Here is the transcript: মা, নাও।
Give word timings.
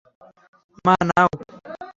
মা, 0.85 0.93
নাও। 1.09 1.29